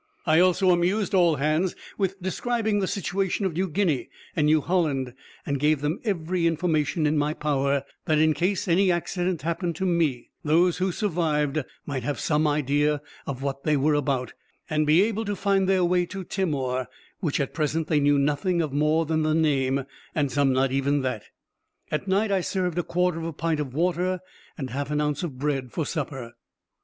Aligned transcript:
I 0.25 0.39
also 0.39 0.71
amused 0.71 1.13
all 1.13 1.35
hands 1.35 1.75
with 1.95 2.19
describing 2.23 2.79
the 2.79 2.87
situation 2.87 3.45
of 3.45 3.53
New 3.53 3.69
Guinea 3.69 4.09
and 4.35 4.47
New 4.47 4.59
Holland, 4.59 5.13
and 5.45 5.59
gave 5.59 5.81
them 5.81 5.99
every 6.03 6.47
information 6.47 7.05
in 7.05 7.19
my 7.19 7.35
power, 7.35 7.83
that, 8.05 8.17
in 8.17 8.33
case 8.33 8.67
any 8.67 8.91
accident 8.91 9.43
happened 9.43 9.75
to 9.75 9.85
me, 9.85 10.31
those 10.43 10.77
who 10.79 10.91
survived 10.91 11.63
might 11.85 12.01
have 12.01 12.19
some 12.19 12.47
idea 12.47 13.03
of 13.27 13.43
what 13.43 13.63
they 13.63 13.77
were 13.77 13.93
about, 13.93 14.33
and 14.71 14.87
be 14.87 15.03
able 15.03 15.23
to 15.23 15.35
find 15.35 15.69
their 15.69 15.85
way 15.85 16.07
to 16.07 16.23
Timor, 16.23 16.87
which 17.19 17.39
at 17.39 17.53
present 17.53 17.85
they 17.87 17.99
knew 17.99 18.17
nothing 18.17 18.59
of 18.59 18.73
more 18.73 19.05
than 19.05 19.21
the 19.21 19.35
name, 19.35 19.85
and 20.15 20.31
some 20.31 20.51
not 20.51 20.71
even 20.71 21.01
that. 21.03 21.25
At 21.91 22.07
night 22.07 22.31
I 22.31 22.41
served 22.41 22.79
a 22.79 22.83
quarter 22.83 23.19
of 23.19 23.25
a 23.25 23.33
pint 23.33 23.59
of 23.59 23.75
water 23.75 24.21
and 24.57 24.71
half 24.71 24.89
an 24.89 24.99
ounce 24.99 25.21
of 25.21 25.37
bread 25.37 25.71
for 25.71 25.85
supper. 25.85 26.33